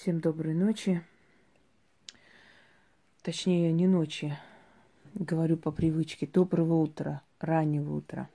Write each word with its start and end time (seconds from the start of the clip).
Всем 0.00 0.18
доброй 0.18 0.54
ночи. 0.54 1.04
Точнее, 3.20 3.70
не 3.70 3.86
ночи. 3.86 4.34
Говорю 5.12 5.58
по 5.58 5.70
привычке. 5.70 6.26
Доброго 6.26 6.76
утра, 6.76 7.20
раннего 7.38 7.96
утра. 7.96 8.30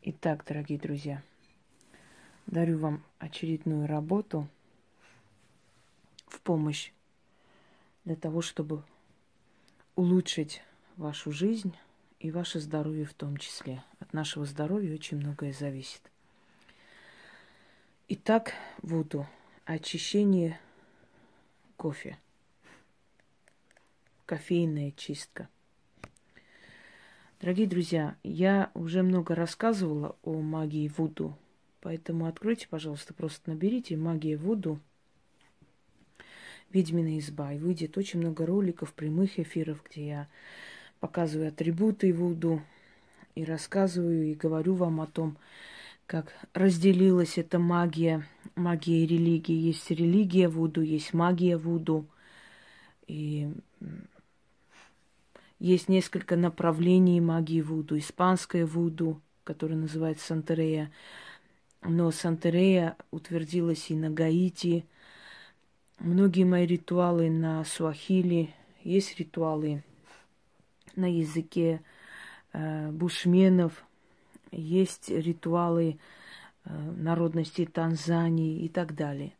Итак, 0.00 0.46
дорогие 0.48 0.78
друзья, 0.78 1.22
дарю 2.46 2.78
вам 2.78 3.04
очередную 3.18 3.86
работу 3.86 4.48
в 6.26 6.40
помощь 6.40 6.90
для 8.06 8.16
того, 8.16 8.40
чтобы 8.40 8.82
улучшить 9.94 10.62
вашу 10.96 11.32
жизнь 11.32 11.76
и 12.18 12.30
ваше 12.30 12.60
здоровье 12.60 13.04
в 13.04 13.12
том 13.12 13.36
числе. 13.36 13.84
От 13.98 14.14
нашего 14.14 14.46
здоровья 14.46 14.94
очень 14.94 15.18
многое 15.18 15.52
зависит. 15.52 16.00
Итак, 18.08 18.54
Вуду– 18.80 19.26
очищение 19.64 20.58
кофе. 21.76 22.18
Кофейная 24.26 24.92
чистка. 24.92 25.48
Дорогие 27.40 27.66
друзья, 27.66 28.16
я 28.22 28.70
уже 28.74 29.02
много 29.02 29.34
рассказывала 29.34 30.16
о 30.22 30.40
магии 30.40 30.88
Вуду, 30.88 31.36
поэтому 31.80 32.26
откройте, 32.26 32.68
пожалуйста, 32.68 33.14
просто 33.14 33.50
наберите 33.50 33.96
«Магия 33.96 34.36
Вуду», 34.36 34.78
«Ведьмина 36.70 37.18
изба», 37.18 37.54
и 37.54 37.58
выйдет 37.58 37.96
очень 37.96 38.20
много 38.20 38.44
роликов, 38.44 38.92
прямых 38.92 39.38
эфиров, 39.38 39.82
где 39.88 40.06
я 40.06 40.28
показываю 41.00 41.48
атрибуты 41.48 42.12
Вуду 42.12 42.62
и 43.34 43.44
рассказываю 43.44 44.30
и 44.30 44.34
говорю 44.34 44.74
вам 44.74 45.00
о 45.00 45.06
том, 45.06 45.38
как 46.10 46.34
разделилась 46.54 47.38
эта 47.38 47.60
магия, 47.60 48.26
магия 48.56 49.04
и 49.04 49.06
религия. 49.06 49.56
Есть 49.56 49.92
религия 49.92 50.48
Вуду, 50.48 50.82
есть 50.82 51.14
магия 51.14 51.56
Вуду. 51.56 52.04
И 53.06 53.48
есть 55.60 55.88
несколько 55.88 56.34
направлений 56.34 57.20
магии 57.20 57.60
Вуду. 57.60 57.96
Испанская 57.96 58.66
Вуду, 58.66 59.22
которая 59.44 59.78
называется 59.78 60.26
Сантерея. 60.26 60.90
Но 61.82 62.10
Сантерея 62.10 62.96
утвердилась 63.12 63.88
и 63.88 63.94
на 63.94 64.10
Гаити. 64.10 64.86
Многие 66.00 66.42
мои 66.42 66.66
ритуалы 66.66 67.30
на 67.30 67.62
Суахили. 67.64 68.52
Есть 68.82 69.16
ритуалы 69.20 69.84
на 70.96 71.06
языке 71.08 71.82
э, 72.52 72.90
бушменов– 72.90 73.84
есть 74.52 75.10
ритуалы 75.10 75.98
э, 76.64 76.92
народности 76.96 77.66
Танзании 77.66 78.64
и 78.64 78.68
так 78.68 78.94
далее. 78.94 79.34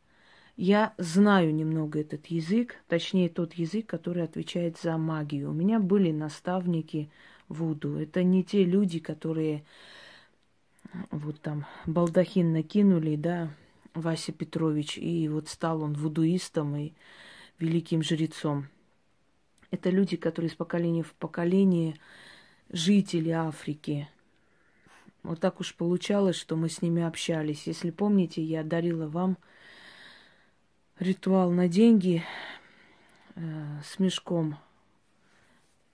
Я 0.56 0.92
знаю 0.98 1.54
немного 1.54 2.00
этот 2.00 2.26
язык, 2.26 2.76
точнее 2.86 3.28
тот 3.28 3.54
язык, 3.54 3.86
который 3.86 4.22
отвечает 4.22 4.78
за 4.78 4.98
магию. 4.98 5.50
У 5.50 5.54
меня 5.54 5.80
были 5.80 6.12
наставники 6.12 7.10
Вуду. 7.48 7.96
Это 7.96 8.22
не 8.22 8.44
те 8.44 8.64
люди, 8.64 8.98
которые 8.98 9.64
вот 11.10 11.40
там 11.40 11.66
балдахин 11.86 12.52
накинули, 12.52 13.16
да, 13.16 13.50
Вася 13.94 14.32
Петрович, 14.32 14.98
и 14.98 15.28
вот 15.28 15.48
стал 15.48 15.82
он 15.82 15.94
вудуистом 15.94 16.76
и 16.76 16.92
великим 17.58 18.02
жрецом. 18.02 18.68
Это 19.70 19.90
люди, 19.90 20.16
которые 20.16 20.50
из 20.50 20.54
поколения 20.54 21.02
в 21.02 21.14
поколение 21.14 21.96
жители 22.70 23.30
Африки– 23.30 24.08
вот 25.22 25.40
так 25.40 25.60
уж 25.60 25.74
получалось, 25.74 26.36
что 26.36 26.56
мы 26.56 26.68
с 26.68 26.82
ними 26.82 27.02
общались. 27.02 27.66
Если 27.66 27.90
помните, 27.90 28.42
я 28.42 28.62
дарила 28.64 29.06
вам 29.06 29.36
ритуал 30.98 31.50
на 31.50 31.68
деньги 31.68 32.22
э, 33.34 33.40
с 33.84 33.98
мешком. 33.98 34.56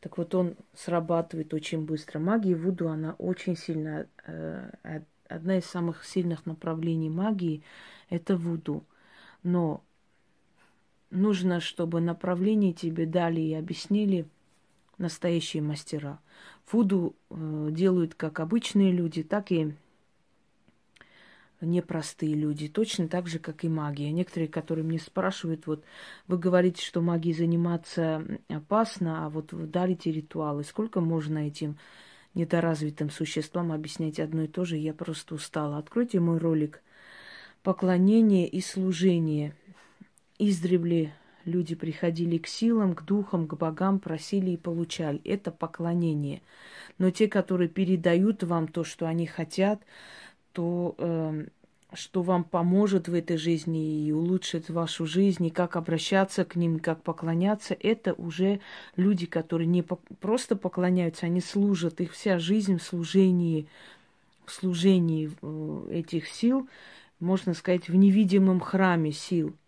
Так 0.00 0.18
вот 0.18 0.34
он 0.34 0.56
срабатывает 0.74 1.52
очень 1.54 1.84
быстро. 1.84 2.18
Магия 2.18 2.54
Вуду, 2.54 2.88
она 2.88 3.14
очень 3.18 3.56
сильная. 3.56 4.08
Э, 4.26 4.70
одна 5.28 5.58
из 5.58 5.64
самых 5.64 6.04
сильных 6.04 6.46
направлений 6.46 7.10
магии– 7.10 7.62
это 8.10 8.36
Вуду. 8.36 8.84
Но 9.42 9.82
нужно, 11.10 11.60
чтобы 11.60 12.00
направление 12.00 12.72
тебе 12.72 13.06
дали 13.06 13.40
и 13.40 13.54
объяснили 13.54 14.26
настоящие 14.98 15.62
мастера. 15.62 16.20
Вуду 16.70 17.14
э, 17.30 17.68
делают 17.70 18.14
как 18.14 18.40
обычные 18.40 18.92
люди, 18.92 19.22
так 19.22 19.52
и 19.52 19.74
непростые 21.60 22.34
люди, 22.34 22.68
точно 22.68 23.08
так 23.08 23.28
же, 23.28 23.38
как 23.38 23.64
и 23.64 23.68
магия. 23.68 24.10
Некоторые, 24.10 24.48
которые 24.48 24.84
мне 24.84 24.98
спрашивают, 24.98 25.66
вот 25.66 25.84
вы 26.26 26.38
говорите, 26.38 26.84
что 26.84 27.00
магией 27.00 27.36
заниматься 27.36 28.24
опасно, 28.48 29.26
а 29.26 29.30
вот 29.30 29.52
вы 29.52 29.66
дарите 29.66 30.12
ритуалы. 30.12 30.64
Сколько 30.64 31.00
можно 31.00 31.46
этим 31.46 31.78
недоразвитым 32.34 33.10
существам 33.10 33.72
объяснять 33.72 34.20
одно 34.20 34.42
и 34.42 34.48
то 34.48 34.64
же? 34.64 34.76
Я 34.76 34.92
просто 34.92 35.34
устала. 35.34 35.78
Откройте 35.78 36.20
мой 36.20 36.38
ролик 36.38 36.82
«Поклонение 37.62 38.46
и 38.46 38.60
служение». 38.60 39.54
Издревле 40.38 41.14
люди 41.46 41.74
приходили 41.74 42.38
к 42.38 42.46
силам, 42.46 42.94
к 42.94 43.04
духам, 43.04 43.46
к 43.46 43.54
богам, 43.54 43.98
просили 43.98 44.50
и 44.50 44.56
получали. 44.56 45.20
Это 45.24 45.50
поклонение. 45.50 46.42
Но 46.98 47.10
те, 47.10 47.28
которые 47.28 47.68
передают 47.68 48.42
вам 48.42 48.68
то, 48.68 48.84
что 48.84 49.06
они 49.06 49.26
хотят, 49.26 49.80
то, 50.52 50.94
э, 50.98 51.46
что 51.92 52.22
вам 52.22 52.44
поможет 52.44 53.08
в 53.08 53.14
этой 53.14 53.36
жизни 53.36 54.06
и 54.06 54.12
улучшит 54.12 54.68
вашу 54.70 55.06
жизнь, 55.06 55.46
и 55.46 55.50
как 55.50 55.76
обращаться 55.76 56.44
к 56.44 56.56
ним, 56.56 56.80
как 56.80 57.02
поклоняться, 57.02 57.76
это 57.78 58.12
уже 58.14 58.60
люди, 58.96 59.26
которые 59.26 59.66
не 59.66 59.82
по- 59.82 60.00
просто 60.20 60.56
поклоняются, 60.56 61.26
они 61.26 61.40
служат. 61.40 62.00
Их 62.00 62.12
вся 62.12 62.38
жизнь 62.38 62.78
в 62.78 62.82
служении, 62.82 63.68
в 64.44 64.52
служении 64.52 65.30
э, 65.42 65.88
этих 65.90 66.28
сил, 66.28 66.68
можно 67.20 67.54
сказать, 67.54 67.88
в 67.88 67.94
невидимом 67.94 68.60
храме 68.60 69.12
сил– 69.12 69.54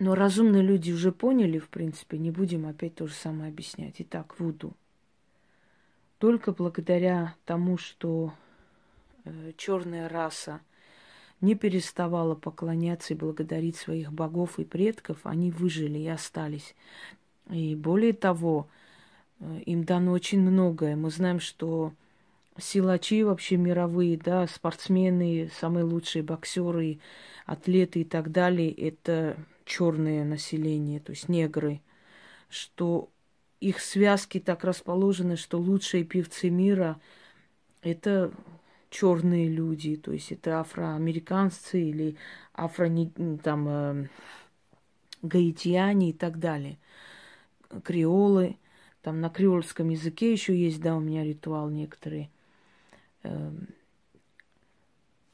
но 0.00 0.14
разумные 0.14 0.62
люди 0.62 0.92
уже 0.92 1.12
поняли, 1.12 1.58
в 1.58 1.68
принципе, 1.68 2.16
не 2.16 2.30
будем 2.30 2.66
опять 2.66 2.94
то 2.94 3.06
же 3.06 3.12
самое 3.12 3.50
объяснять. 3.50 3.96
Итак, 3.98 4.40
Вуду. 4.40 4.74
Только 6.18 6.52
благодаря 6.52 7.34
тому, 7.44 7.76
что 7.76 8.32
э, 9.24 9.52
черная 9.56 10.08
раса 10.08 10.60
не 11.40 11.54
переставала 11.54 12.34
поклоняться 12.34 13.14
и 13.14 13.16
благодарить 13.16 13.76
своих 13.76 14.12
богов 14.12 14.58
и 14.58 14.64
предков, 14.64 15.18
они 15.24 15.50
выжили 15.50 15.98
и 15.98 16.08
остались. 16.08 16.74
И 17.50 17.74
более 17.74 18.12
того, 18.14 18.68
э, 19.38 19.60
им 19.66 19.84
дано 19.84 20.12
очень 20.12 20.40
многое. 20.40 20.96
Мы 20.96 21.10
знаем, 21.10 21.40
что 21.40 21.92
силачи 22.60 23.22
вообще 23.22 23.56
мировые, 23.56 24.16
да, 24.16 24.46
спортсмены, 24.46 25.50
самые 25.58 25.84
лучшие 25.84 26.22
боксеры, 26.22 26.98
атлеты 27.46 28.02
и 28.02 28.04
так 28.04 28.30
далее, 28.30 28.72
это 28.72 29.36
черное 29.64 30.24
население, 30.24 31.00
то 31.00 31.10
есть 31.10 31.28
негры, 31.28 31.80
что 32.48 33.10
их 33.60 33.80
связки 33.80 34.40
так 34.40 34.64
расположены, 34.64 35.36
что 35.36 35.58
лучшие 35.58 36.04
певцы 36.04 36.50
мира 36.50 37.00
это 37.82 38.32
черные 38.90 39.48
люди, 39.48 39.96
то 39.96 40.12
есть 40.12 40.32
это 40.32 40.60
афроамериканцы 40.60 41.80
или 41.80 42.16
афро 42.54 42.90
там 43.42 43.68
э, 43.68 44.08
гаитяне 45.22 46.10
и 46.10 46.12
так 46.12 46.38
далее, 46.38 46.78
креолы, 47.84 48.56
там 49.02 49.20
на 49.20 49.30
креольском 49.30 49.88
языке 49.88 50.32
еще 50.32 50.56
есть, 50.56 50.80
да, 50.80 50.96
у 50.96 51.00
меня 51.00 51.24
ритуал 51.24 51.70
некоторые– 51.70 52.30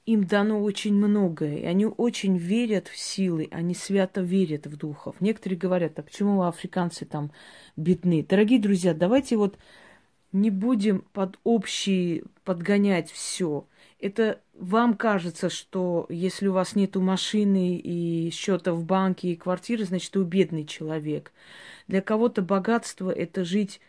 им 0.07 0.25
дано 0.25 0.63
очень 0.63 0.95
многое, 0.95 1.59
и 1.59 1.65
они 1.65 1.87
очень 1.87 2.37
верят 2.37 2.87
в 2.87 2.97
силы, 2.97 3.49
они 3.51 3.75
свято 3.75 4.21
верят 4.21 4.67
в 4.67 4.77
духов. 4.77 5.17
Некоторые 5.21 5.59
говорят, 5.59 5.99
а 5.99 6.03
почему 6.03 6.43
африканцы 6.43 7.05
там 7.05 7.33
бедны? 7.77 8.25
Дорогие 8.27 8.61
друзья, 8.61 8.95
давайте 8.95 9.37
вот 9.37 9.59
не 10.31 10.51
будем 10.51 11.01
под 11.13 11.39
общий 11.43 12.23
подгонять 12.45 13.11
все. 13.11 13.67
Это 13.99 14.41
вам 14.55 14.95
кажется, 14.97 15.49
что 15.49 16.07
если 16.09 16.47
у 16.47 16.53
вас 16.53 16.77
нету 16.77 17.01
машины 17.01 17.77
и 17.77 18.31
счета 18.31 18.73
в 18.75 18.85
банке 18.85 19.33
и 19.33 19.37
квартиры, 19.37 19.85
значит, 19.85 20.15
вы 20.15 20.25
бедный 20.25 20.67
человек. 20.67 21.33
Для 21.89 22.01
кого-то 22.01 22.43
богатство– 22.43 23.11
это 23.11 23.45
жить 23.45 23.81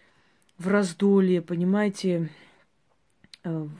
в 0.58 0.68
раздолье, 0.68 1.42
понимаете, 1.42 2.30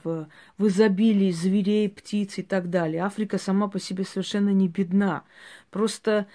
в, 0.02 0.28
в 0.56 0.66
изобилии 0.66 1.30
зверей, 1.30 1.88
птиц 1.88 2.38
и 2.38 2.42
так 2.42 2.70
далее. 2.70 3.02
Африка 3.02 3.38
сама 3.38 3.68
по 3.68 3.78
себе 3.78 4.04
совершенно 4.04 4.50
не 4.50 4.68
бедна. 4.68 5.24
Просто 5.70 6.26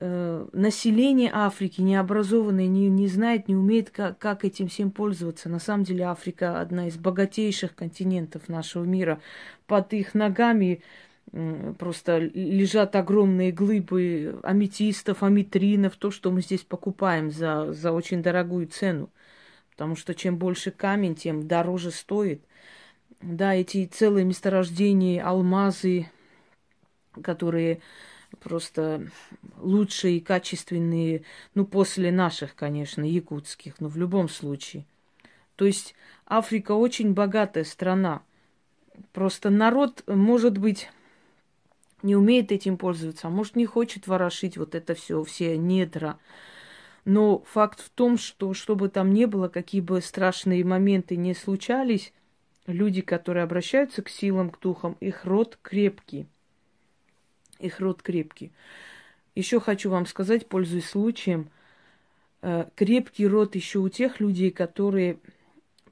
э, 0.00 0.46
население 0.52 1.30
Африки 1.32 1.80
необразованное, 1.80 2.66
не, 2.66 2.88
не 2.88 3.08
знает, 3.08 3.48
не 3.48 3.56
умеет, 3.56 3.90
как, 3.90 4.18
как 4.18 4.44
этим 4.44 4.68
всем 4.68 4.90
пользоваться. 4.90 5.48
На 5.48 5.58
самом 5.58 5.84
деле 5.84 6.04
Африка 6.04 6.60
одна 6.60 6.88
из 6.88 6.96
богатейших 6.96 7.74
континентов 7.74 8.48
нашего 8.48 8.84
мира. 8.84 9.20
Под 9.66 9.92
их 9.92 10.14
ногами 10.14 10.82
просто 11.78 12.18
лежат 12.18 12.94
огромные 12.94 13.52
глыбы 13.52 14.38
аметистов, 14.42 15.22
аметринов, 15.22 15.96
то, 15.96 16.10
что 16.10 16.30
мы 16.30 16.42
здесь 16.42 16.60
покупаем 16.60 17.30
за, 17.30 17.72
за 17.72 17.92
очень 17.92 18.22
дорогую 18.22 18.66
цену. 18.66 19.08
Потому 19.70 19.96
что 19.96 20.14
чем 20.14 20.36
больше 20.36 20.70
камень, 20.70 21.14
тем 21.14 21.48
дороже 21.48 21.90
стоит. 21.90 22.42
Да, 23.22 23.54
эти 23.54 23.86
целые 23.86 24.24
месторождения, 24.24 25.24
алмазы, 25.24 26.10
которые 27.22 27.80
просто 28.40 29.08
лучшие 29.58 30.16
и 30.16 30.20
качественные, 30.20 31.22
ну, 31.54 31.64
после 31.64 32.10
наших, 32.10 32.56
конечно, 32.56 33.08
якутских, 33.08 33.80
но 33.80 33.88
в 33.88 33.96
любом 33.96 34.28
случае. 34.28 34.84
То 35.54 35.66
есть 35.66 35.94
Африка 36.26 36.72
очень 36.72 37.14
богатая 37.14 37.62
страна. 37.62 38.22
Просто 39.12 39.50
народ, 39.50 40.02
может 40.08 40.58
быть, 40.58 40.90
не 42.02 42.16
умеет 42.16 42.50
этим 42.50 42.76
пользоваться, 42.76 43.28
а 43.28 43.30
может, 43.30 43.54
не 43.54 43.66
хочет 43.66 44.08
ворошить 44.08 44.56
вот 44.56 44.74
это 44.74 44.94
все, 44.94 45.22
все 45.22 45.56
недра. 45.56 46.18
Но 47.04 47.40
факт 47.46 47.80
в 47.80 47.90
том, 47.90 48.18
что 48.18 48.52
что 48.54 48.74
бы 48.74 48.88
там 48.88 49.12
ни 49.12 49.26
было, 49.26 49.48
какие 49.48 49.80
бы 49.80 50.00
страшные 50.00 50.64
моменты 50.64 51.16
не 51.16 51.34
случались, 51.34 52.12
люди, 52.66 53.00
которые 53.02 53.44
обращаются 53.44 54.02
к 54.02 54.08
силам, 54.08 54.50
к 54.50 54.60
духам, 54.60 54.96
их 55.00 55.24
род 55.24 55.58
крепкий. 55.62 56.26
Их 57.58 57.80
род 57.80 58.02
крепкий. 58.02 58.52
Еще 59.34 59.60
хочу 59.60 59.90
вам 59.90 60.06
сказать, 60.06 60.48
пользуясь 60.48 60.88
случаем, 60.88 61.50
э, 62.42 62.66
крепкий 62.74 63.26
род 63.26 63.54
еще 63.54 63.78
у 63.78 63.88
тех 63.88 64.20
людей, 64.20 64.50
которые 64.50 65.18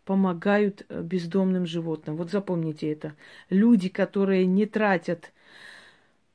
помогают 0.05 0.85
э, 0.89 1.03
бездомным 1.03 1.67
животным. 1.67 2.17
Вот 2.17 2.31
запомните 2.31 2.91
это. 2.91 3.15
Люди, 3.49 3.89
которые 3.89 4.47
не 4.47 4.67
тратят 4.67 5.33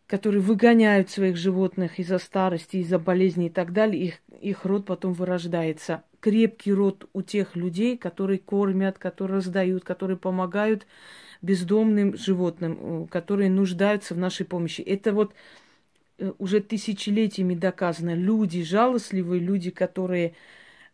которые 0.08 0.42
выгоняют 0.42 1.10
своих 1.10 1.36
животных 1.36 2.00
из-за 2.00 2.20
старости, 2.20 2.78
из-за 2.78 3.00
болезней 3.00 3.48
и 3.48 3.50
так 3.50 3.74
далее, 3.74 4.04
их, 4.04 4.16
их 4.40 4.66
род 4.66 4.86
потом 4.86 5.14
вырождается. 5.14 6.04
Крепкий 6.20 6.74
род 6.74 7.10
у 7.14 7.22
тех 7.22 7.56
людей, 7.56 7.98
которые 7.98 8.40
кормят, 8.40 8.98
которые 9.00 9.38
раздают, 9.38 9.84
которые 9.84 10.18
помогают 10.18 10.86
бездомным 11.42 12.16
животным, 12.18 13.08
которые 13.08 13.50
нуждаются 13.50 14.14
в 14.14 14.18
нашей 14.18 14.46
помощи. 14.46 14.82
Это 14.82 15.12
вот 15.12 15.34
э, 16.18 16.32
уже 16.38 16.62
тысячелетиями 16.62 17.56
доказано. 17.56 18.14
Люди 18.14 18.64
жалостливые, 18.64 19.40
люди, 19.42 19.72
которые 19.72 20.36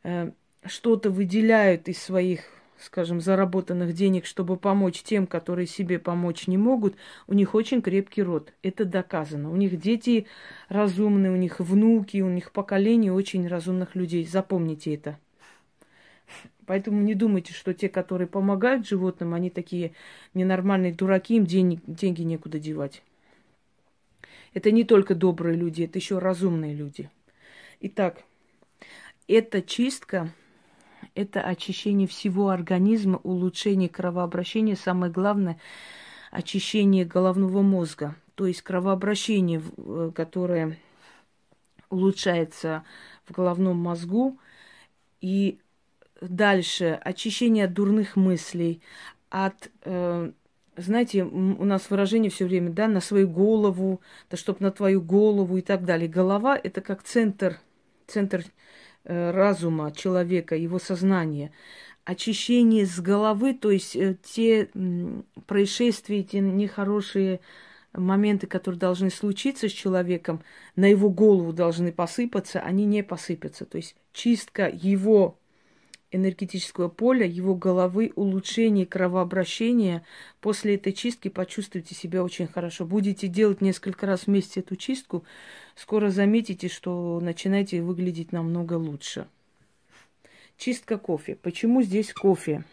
э, 0.04 0.32
что-то 0.66 1.10
выделяют 1.10 1.88
из 1.88 2.02
своих 2.02 2.42
скажем, 2.82 3.22
заработанных 3.22 3.94
денег, 3.94 4.26
чтобы 4.26 4.58
помочь 4.58 5.02
тем, 5.04 5.28
которые 5.28 5.68
себе 5.68 6.00
помочь 6.00 6.48
не 6.48 6.58
могут, 6.58 6.96
у 7.28 7.34
них 7.34 7.56
очень 7.56 7.82
крепкий 7.82 8.24
род. 8.24 8.54
Это 8.64 8.86
доказано. 8.86 9.52
У 9.52 9.56
них 9.56 9.80
дети 9.80 10.28
разумные, 10.68 11.32
у 11.32 11.36
них 11.36 11.60
внуки, 11.60 12.22
у 12.22 12.30
них 12.30 12.52
поколение 12.52 13.14
очень 13.14 13.48
разумных 13.48 13.96
людей. 13.96 14.26
Запомните 14.26 14.94
это. 14.96 15.18
Поэтому 16.66 17.02
не 17.02 17.16
думайте, 17.16 17.54
что 17.54 17.74
те, 17.74 17.90
которые 17.90 18.28
помогают 18.28 18.88
животным, 18.88 19.34
они 19.34 19.50
такие 19.50 19.92
ненормальные 20.34 20.94
дураки, 20.94 21.36
им 21.36 21.46
денег, 21.46 21.82
деньги 21.86 22.22
некуда 22.22 22.60
девать. 22.60 23.04
Это 24.54 24.72
не 24.72 24.84
только 24.84 25.16
добрые 25.16 25.56
люди, 25.56 25.84
это 25.84 25.98
еще 26.00 26.20
разумные 26.20 26.74
люди. 26.74 27.10
Итак, 27.82 28.24
эта 29.28 29.62
чистка 29.62 30.30
это 31.16 31.42
очищение 31.42 32.08
всего 32.08 32.50
организма, 32.50 33.20
улучшение 33.24 33.90
кровообращения, 33.90 34.76
самое 34.76 35.12
главное, 35.12 35.60
очищение 36.32 37.06
головного 37.06 37.62
мозга. 37.62 38.16
То 38.36 38.48
есть 38.48 38.62
кровообращение, 38.62 39.62
э, 39.78 40.12
которое 40.16 40.78
улучшается 41.90 42.84
в 43.26 43.34
головном 43.34 43.78
мозгу. 43.78 44.40
И 45.20 45.60
дальше 46.22 47.00
очищение 47.04 47.66
от 47.66 47.74
дурных 47.74 48.16
мыслей, 48.16 48.82
от 49.30 49.70
э, 49.84 50.32
знаете, 50.78 51.24
у 51.24 51.66
нас 51.66 51.90
выражение 51.90 52.32
все 52.32 52.46
время, 52.46 52.72
да, 52.72 52.88
на 52.88 53.02
свою 53.02 53.28
голову, 53.30 54.02
да, 54.30 54.38
чтоб 54.38 54.60
на 54.62 54.72
твою 54.72 55.02
голову 55.02 55.58
и 55.58 55.62
так 55.62 55.84
далее. 55.84 56.08
Голова 56.08 56.58
это 56.58 56.82
как 56.82 57.04
центр, 57.04 57.60
центр 58.08 58.46
разума 59.04 59.92
человека, 59.92 60.56
его 60.56 60.80
сознания, 60.80 61.52
очищение 62.06 62.86
с 62.86 63.00
головы, 63.00 63.54
то 63.54 63.72
есть 63.72 63.96
э, 63.96 64.18
те 64.24 64.70
происшествия, 65.48 66.24
те 66.24 66.40
нехорошие 66.40 67.40
моменты, 67.94 68.48
которые 68.48 68.80
должны 68.80 69.10
случиться 69.10 69.68
с 69.68 69.72
человеком, 69.72 70.44
на 70.76 70.86
его 70.86 71.10
голову 71.10 71.54
должны 71.54 71.92
посыпаться, 71.92 72.60
они 72.60 72.86
не 72.86 73.04
посыпятся. 73.04 73.66
То 73.66 73.78
есть 73.78 73.96
чистка 74.14 74.70
его 74.72 75.40
энергетического 76.12 76.90
поля, 76.90 77.26
его 77.26 77.56
головы, 77.56 78.12
улучшение 78.16 78.86
кровообращения. 78.86 80.04
После 80.40 80.76
этой 80.76 80.94
чистки 80.94 81.30
почувствуйте 81.30 81.96
себя 81.96 82.24
очень 82.24 82.48
хорошо. 82.48 82.86
Будете 82.86 83.28
делать 83.28 83.62
несколько 83.62 84.06
раз 84.06 84.28
вместе 84.28 84.60
эту 84.60 84.76
чистку, 84.76 85.24
скоро 85.76 86.10
заметите, 86.10 86.68
что 86.68 87.20
начинаете 87.22 87.82
выглядеть 87.82 88.32
намного 88.32 88.74
лучше. 88.74 89.28
Чистка 90.58 90.98
кофе. 90.98 91.36
Почему 91.36 91.82
здесь 91.82 92.14
кофе? 92.14 92.64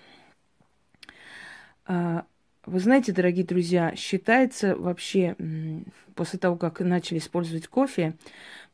Вы 2.68 2.80
знаете, 2.80 3.12
дорогие 3.12 3.46
друзья, 3.46 3.96
считается 3.96 4.76
вообще, 4.76 5.36
после 6.14 6.38
того, 6.38 6.56
как 6.56 6.80
начали 6.80 7.16
использовать 7.16 7.66
кофе, 7.66 8.14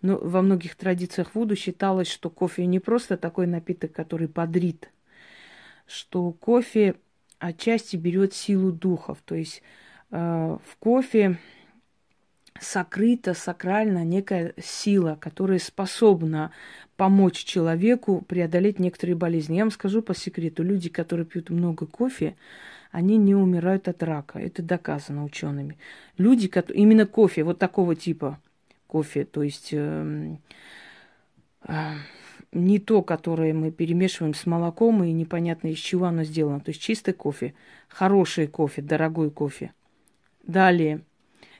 но 0.02 0.18
во 0.18 0.42
многих 0.42 0.74
традициях 0.74 1.36
Вуду 1.36 1.54
считалось, 1.54 2.08
что 2.08 2.28
кофе 2.28 2.66
не 2.66 2.80
просто 2.80 3.16
такой 3.16 3.46
напиток, 3.46 3.92
который 3.92 4.26
бодрит, 4.26 4.90
что 5.86 6.32
кофе 6.32 6.96
отчасти 7.38 7.94
берет 7.94 8.34
силу 8.34 8.72
духов. 8.72 9.18
То 9.24 9.36
есть 9.36 9.62
э, 10.10 10.16
в 10.16 10.76
кофе 10.80 11.38
сокрыта 12.60 13.32
сакрально 13.32 14.04
некая 14.04 14.54
сила, 14.60 15.16
которая 15.20 15.60
способна 15.60 16.50
помочь 16.96 17.44
человеку 17.44 18.22
преодолеть 18.22 18.80
некоторые 18.80 19.14
болезни. 19.14 19.54
Я 19.54 19.62
вам 19.62 19.70
скажу 19.70 20.02
по 20.02 20.16
секрету, 20.16 20.64
люди, 20.64 20.88
которые 20.88 21.26
пьют 21.26 21.50
много 21.50 21.86
кофе, 21.86 22.34
они 22.94 23.16
не 23.16 23.34
умирают 23.34 23.88
от 23.88 24.02
рака. 24.02 24.38
Это 24.38 24.62
доказано 24.62 25.24
учеными. 25.24 25.76
Люди, 26.16 26.48
которые, 26.48 26.82
именно 26.82 27.06
кофе, 27.06 27.44
вот 27.44 27.58
такого 27.58 27.94
типа– 27.94 28.38
кофе, 28.94 29.24
то 29.24 29.42
есть 29.42 29.70
э, 29.72 30.36
э, 31.66 31.74
не 32.52 32.78
то, 32.78 33.02
которое 33.02 33.52
мы 33.52 33.72
перемешиваем 33.72 34.34
с 34.34 34.46
молоком 34.46 35.02
и 35.02 35.10
непонятно 35.10 35.66
из 35.66 35.78
чего 35.78 36.06
оно 36.06 36.22
сделано. 36.22 36.60
То 36.60 36.70
есть 36.70 36.80
чистый 36.80 37.12
кофе, 37.12 37.54
хороший 37.88 38.46
кофе, 38.46 38.82
дорогой 38.82 39.32
кофе. 39.32 39.72
Далее, 40.46 41.00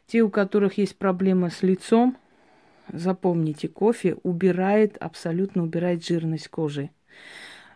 те, 0.07 0.23
у 0.23 0.31
которых 0.31 0.79
есть 0.79 0.97
проблемы 0.97 1.51
с 1.51 1.65
лицом, 1.65 2.17
запомните, 2.93 3.67
кофе 3.67 4.15
убирает, 4.23 4.97
абсолютно 4.99 5.65
убирает 5.65 6.07
жирность 6.07 6.47
кожи. 6.47 6.91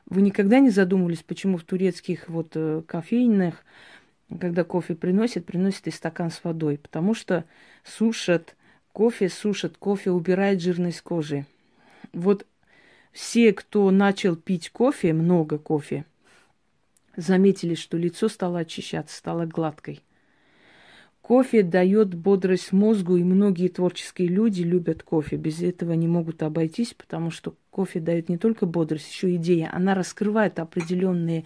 Вы 0.09 0.23
никогда 0.23 0.59
не 0.61 0.71
задумывались, 0.71 1.23
почему 1.23 1.59
в 1.59 1.65
турецких 1.65 2.29
вот 2.29 2.53
э, 2.55 2.83
кофейнях, 2.87 3.65
когда 4.41 4.65
кофе 4.65 4.95
приносят, 4.95 5.45
приносят 5.45 5.87
и 5.87 5.91
стакан 5.91 6.31
с 6.31 6.43
водой? 6.43 6.79
Потому 6.79 7.15
что 7.15 7.45
сушат 7.85 8.57
Кофе 8.99 9.29
сушит, 9.29 9.77
кофе 9.77 10.11
убирает 10.11 10.61
жирность 10.61 11.03
кожи. 11.03 11.47
Вот 12.13 12.47
все, 13.13 13.53
кто 13.53 13.89
начал 13.93 14.35
пить 14.35 14.71
кофе, 14.71 15.13
много 15.13 15.57
кофе, 15.57 16.05
заметили, 17.15 17.77
что 17.77 17.97
лицо 17.97 18.29
стало 18.29 18.59
очищаться, 18.59 19.17
стало 19.17 19.47
гладкой. 19.47 20.01
Кофе 21.29 21.63
дает 21.63 22.15
бодрость 22.15 22.73
мозгу, 22.73 23.19
и 23.19 23.23
многие 23.23 23.69
творческие 23.69 24.29
люди 24.29 24.63
любят 24.63 25.03
кофе. 25.03 25.37
Без 25.37 25.61
этого 25.61 25.93
не 25.93 26.09
могут 26.09 26.43
обойтись, 26.43 26.95
потому 26.95 27.31
что 27.31 27.55
кофе 27.71 28.01
дает 28.01 28.31
не 28.31 28.39
только 28.39 28.65
бодрость, 28.65 29.11
еще 29.13 29.35
идея. 29.35 29.69
Она 29.71 29.95
раскрывает 29.95 30.59
определенные 30.59 31.45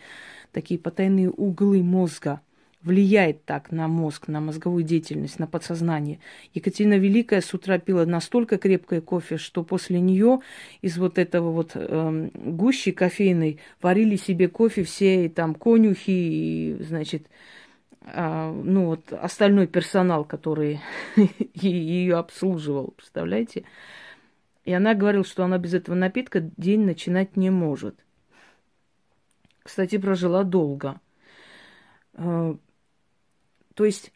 такие 0.52 0.78
потайные 0.78 1.30
углы 1.30 1.82
мозга– 1.82 2.42
влияет 2.82 3.44
так 3.44 3.70
на 3.70 3.88
мозг, 3.88 4.28
на 4.28 4.40
мозговую 4.40 4.82
деятельность, 4.82 5.38
на 5.38 5.46
подсознание. 5.46 6.18
Екатерина 6.52 6.98
Великая 6.98 7.40
с 7.40 7.54
утра 7.54 7.78
пила 7.78 8.04
настолько 8.06 8.58
крепкое 8.58 9.00
кофе, 9.00 9.36
что 9.36 9.62
после 9.62 10.00
нее 10.00 10.40
из 10.80 10.98
вот 10.98 11.18
этого 11.18 11.50
вот 11.52 11.72
э, 11.74 12.30
гущи 12.34 12.90
кофейной 12.90 13.60
варили 13.80 14.16
себе 14.16 14.48
кофе 14.48 14.82
все 14.82 15.28
там 15.28 15.54
конюхи 15.54 16.10
и, 16.10 16.76
значит, 16.80 17.28
ну 18.04 18.86
вот 18.86 19.12
остальной 19.12 19.66
персонал, 19.66 20.24
который 20.24 20.80
ее 21.54 22.16
обслуживал, 22.16 22.92
представляете? 22.96 23.64
И 24.64 24.72
она 24.72 24.94
говорила, 24.94 25.24
что 25.24 25.44
она 25.44 25.58
без 25.58 25.74
этого 25.74 25.94
напитка 25.94 26.40
день 26.56 26.84
начинать 26.84 27.36
не 27.36 27.50
может. 27.50 27.98
Кстати, 29.62 29.98
прожила 29.98 30.44
долго. 30.44 31.00
Э, 32.14 32.54
то 33.74 33.84
есть 33.84 34.12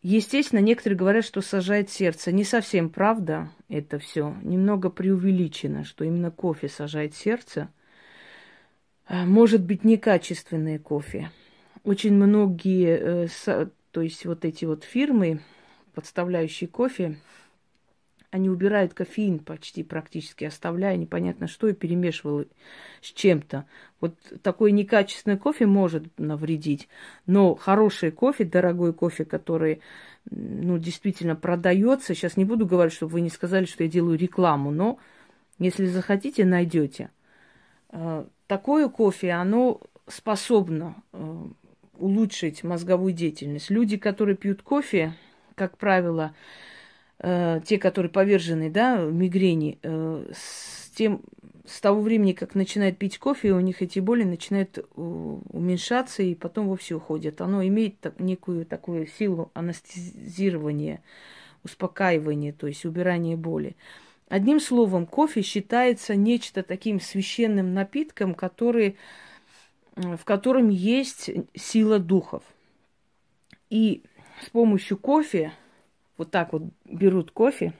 Естественно, 0.00 0.60
некоторые 0.60 0.96
говорят, 0.96 1.24
что 1.24 1.40
сажает 1.40 1.90
сердце. 1.90 2.30
Не 2.30 2.44
совсем 2.44 2.88
правда 2.88 3.50
это 3.68 3.98
все. 3.98 4.36
Немного 4.42 4.90
преувеличено, 4.90 5.84
что 5.84 6.04
именно 6.04 6.30
кофе 6.30 6.68
сажает 6.68 7.16
сердце. 7.16 7.68
А, 9.06 9.24
может 9.24 9.64
быть, 9.64 9.84
некачественное 9.84 10.78
кофе. 10.78 11.30
Очень 11.88 12.16
многие, 12.16 13.26
э, 13.46 13.66
то 13.92 14.02
есть 14.02 14.26
вот 14.26 14.44
эти 14.44 14.66
вот 14.66 14.84
фирмы, 14.84 15.40
подставляющие 15.94 16.68
кофе, 16.68 17.16
они 18.30 18.50
убирают 18.50 18.92
кофеин 18.92 19.38
почти 19.38 19.82
практически, 19.82 20.44
оставляя 20.44 20.98
непонятно 20.98 21.46
что 21.46 21.66
и 21.66 21.72
перемешивал 21.72 22.44
с 23.00 23.06
чем-то. 23.06 23.64
Вот 24.02 24.12
такой 24.42 24.72
некачественный 24.72 25.38
кофе 25.38 25.64
может 25.64 26.04
навредить, 26.18 26.90
но 27.24 27.54
хороший 27.54 28.10
кофе, 28.10 28.44
дорогой 28.44 28.92
кофе, 28.92 29.24
который 29.24 29.80
ну, 30.30 30.76
действительно 30.76 31.36
продается, 31.36 32.14
сейчас 32.14 32.36
не 32.36 32.44
буду 32.44 32.66
говорить, 32.66 32.92
чтобы 32.92 33.12
вы 33.12 33.22
не 33.22 33.30
сказали, 33.30 33.64
что 33.64 33.82
я 33.82 33.88
делаю 33.88 34.18
рекламу, 34.18 34.70
но 34.72 34.98
если 35.58 35.86
захотите, 35.86 36.44
найдете. 36.44 37.08
Э, 37.88 38.26
такое 38.46 38.90
кофе, 38.90 39.30
оно 39.30 39.80
способно 40.06 40.94
э, 41.14 41.46
улучшить 41.98 42.64
мозговую 42.64 43.12
деятельность. 43.12 43.70
Люди, 43.70 43.96
которые 43.96 44.36
пьют 44.36 44.62
кофе, 44.62 45.14
как 45.54 45.76
правило, 45.76 46.34
э, 47.18 47.60
те, 47.64 47.78
которые 47.78 48.10
повержены, 48.10 48.70
да, 48.70 48.96
мигрени, 48.96 49.78
э, 49.82 50.30
с 50.32 50.90
тем, 50.90 51.22
с 51.66 51.80
того 51.80 52.00
времени, 52.00 52.32
как 52.32 52.54
начинают 52.54 52.98
пить 52.98 53.18
кофе, 53.18 53.52
у 53.52 53.60
них 53.60 53.82
эти 53.82 53.98
боли 53.98 54.24
начинают 54.24 54.78
уменьшаться 54.96 56.22
и 56.22 56.34
потом 56.34 56.68
вовсе 56.68 56.94
уходят. 56.94 57.40
Оно 57.40 57.64
имеет 57.66 58.00
так, 58.00 58.18
некую 58.18 58.64
такую 58.64 59.06
силу 59.06 59.50
анестезирования, 59.54 61.02
успокаивания, 61.64 62.52
то 62.52 62.66
есть 62.66 62.84
убирания 62.84 63.36
боли. 63.36 63.76
Одним 64.28 64.60
словом, 64.60 65.06
кофе 65.06 65.42
считается 65.42 66.14
нечто 66.14 66.62
таким 66.62 67.00
священным 67.00 67.72
напитком, 67.72 68.34
который, 68.34 68.96
в 69.98 70.24
котором 70.24 70.68
есть 70.68 71.30
сила 71.54 71.98
духов. 71.98 72.42
И 73.68 74.02
с 74.44 74.50
помощью 74.50 74.96
кофе 74.96 75.52
вот 76.16 76.30
так 76.30 76.52
вот 76.52 76.62
берут 76.84 77.30
кофе, 77.32 77.72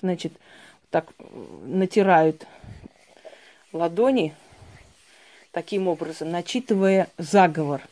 значит, 0.00 0.32
так 0.90 1.12
натирают 1.64 2.46
ладони 3.72 4.34
таким 5.50 5.88
образом, 5.88 6.30
начитывая 6.30 7.08
заговор. 7.18 7.82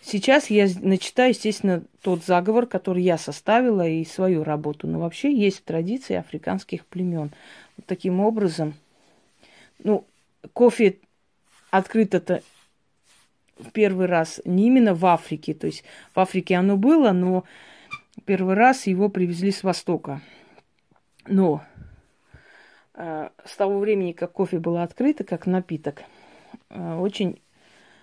Сейчас 0.00 0.50
я 0.50 0.68
начитаю, 0.80 1.30
естественно, 1.30 1.84
тот 2.00 2.24
заговор, 2.24 2.66
который 2.66 3.04
я 3.04 3.16
составила 3.16 3.86
и 3.86 4.04
свою 4.04 4.42
работу. 4.42 4.88
Но 4.88 4.98
вообще 4.98 5.32
есть 5.32 5.64
традиции 5.64 6.16
африканских 6.16 6.84
племен. 6.86 7.30
Вот 7.76 7.86
таким 7.86 8.18
образом, 8.18 8.74
ну, 9.78 10.04
кофе 10.52 10.98
открыто-то 11.72 12.42
в 13.58 13.70
первый 13.72 14.06
раз 14.06 14.40
не 14.44 14.68
именно 14.68 14.94
в 14.94 15.04
Африке. 15.04 15.54
То 15.54 15.66
есть 15.66 15.82
в 16.14 16.20
Африке 16.20 16.54
оно 16.54 16.76
было, 16.76 17.10
но 17.10 17.44
Первый 18.24 18.54
раз 18.54 18.86
его 18.86 19.08
привезли 19.08 19.50
с 19.50 19.62
Востока. 19.62 20.20
Но 21.26 21.64
э, 22.94 23.30
с 23.44 23.56
того 23.56 23.78
времени, 23.78 24.12
как 24.12 24.32
кофе 24.32 24.58
было 24.58 24.82
открыто, 24.82 25.24
как 25.24 25.46
напиток, 25.46 26.02
э, 26.68 26.94
очень 26.96 27.40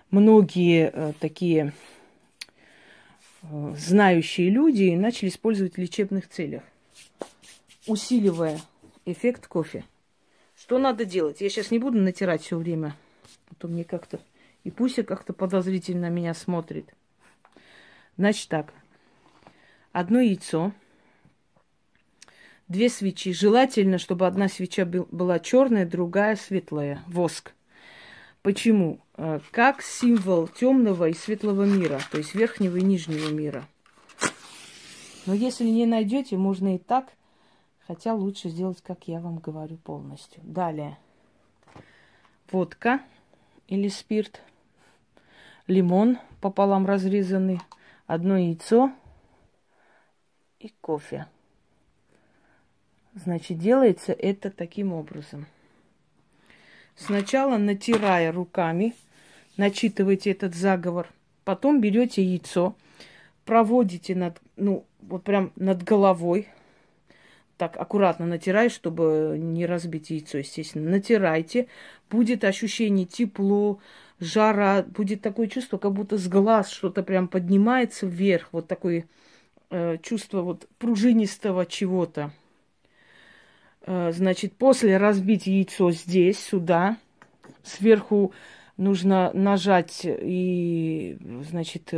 многие 0.09 0.91
э, 0.91 1.13
такие 1.19 1.73
э, 3.43 3.73
знающие 3.77 4.49
люди 4.49 4.95
начали 4.95 5.29
использовать 5.29 5.75
в 5.75 5.77
лечебных 5.77 6.27
целях, 6.27 6.63
усиливая 7.85 8.59
эффект 9.05 9.47
кофе. 9.47 9.85
Что 10.57 10.79
надо 10.79 11.05
делать? 11.05 11.39
Я 11.39 11.49
сейчас 11.49 11.71
не 11.71 11.79
буду 11.79 11.99
натирать 11.99 12.41
все 12.41 12.57
время, 12.57 12.95
а 13.51 13.55
то 13.55 13.67
мне 13.67 13.83
как-то 13.83 14.19
и 14.63 14.71
Пуся 14.71 15.03
как-то 15.03 15.33
подозрительно 15.33 16.09
меня 16.09 16.33
смотрит. 16.33 16.93
Значит 18.17 18.49
так, 18.49 18.73
одно 19.91 20.19
яйцо, 20.19 20.73
две 22.67 22.89
свечи. 22.89 23.31
Желательно, 23.31 23.97
чтобы 23.97 24.27
одна 24.27 24.49
свеча 24.49 24.85
была 24.85 25.39
черная, 25.39 25.85
другая 25.85 26.35
светлая, 26.35 27.03
воск. 27.07 27.53
Почему? 28.41 28.99
Э, 29.15 29.39
как 29.51 29.81
символ 29.81 30.47
темного 30.47 31.09
и 31.09 31.13
светлого 31.13 31.63
мира, 31.63 31.99
то 32.11 32.17
есть 32.17 32.35
верхнего 32.35 32.77
и 32.77 32.81
нижнего 32.81 33.29
мира. 33.31 33.65
Но 35.25 35.33
если 35.33 35.65
не 35.65 35.85
найдете, 35.85 36.37
можно 36.37 36.75
и 36.75 36.77
так, 36.77 37.09
хотя 37.85 38.13
лучше 38.13 38.49
сделать, 38.49 38.81
как 38.81 39.07
я 39.07 39.19
вам 39.19 39.39
говорю, 39.39 39.77
полностью. 39.77 40.41
Далее. 40.43 40.97
Водка 42.51 43.01
или 43.69 43.87
спирт, 43.87 44.41
лимон 45.67 46.17
пополам 46.41 46.85
разрезанный, 46.85 47.61
одно 48.05 48.37
яйцо– 48.37 48.91
и 50.59 50.73
кофе. 50.81 51.25
Значит, 53.15 53.57
делается 53.57 54.13
это 54.13 54.51
таким 54.51 54.93
образом. 54.93 55.47
Сначала 56.95 57.57
натирая 57.57 58.31
руками, 58.31 58.93
начитываете 59.57 60.31
этот 60.31 60.53
заговор, 60.53 61.07
потом 61.45 61.79
берете 61.79 62.21
яйцо, 62.21 62.75
проводите 63.45 64.15
над, 64.15 64.41
ну, 64.57 64.85
вот 65.01 65.23
прям 65.23 65.53
над 65.55 65.81
головой, 65.83 66.49
так 67.57 67.77
аккуратно 67.77 68.25
натирай, 68.25 68.69
чтобы 68.69 69.37
не 69.39 69.65
разбить 69.65 70.09
яйцо, 70.09 70.39
естественно. 70.39 70.89
Натирайте, 70.89 71.67
будет 72.09 72.43
ощущение 72.43 73.05
тепло, 73.05 73.79
жара, 74.19 74.83
будет 74.83 75.21
такое 75.21 75.47
чувство, 75.47 75.77
как 75.77 75.93
будто 75.93 76.17
с 76.17 76.27
глаз 76.27 76.69
что-то 76.69 77.03
прям 77.03 77.27
поднимается 77.27 78.05
вверх, 78.05 78.49
вот 78.51 78.67
такой 78.67 79.05
э, 79.69 79.97
чувство 80.01 80.41
вот 80.41 80.67
пружинистого 80.77 81.65
чего-то. 81.65 82.31
Э, 83.81 84.11
значит, 84.11 84.53
после 84.53 84.97
разбить 84.97 85.47
яйцо 85.47 85.91
здесь, 85.91 86.39
сюда, 86.39 86.97
сверху 87.63 88.33
нужно 88.77 89.31
нажать 89.33 90.01
и, 90.03 91.17
значит, 91.49 91.93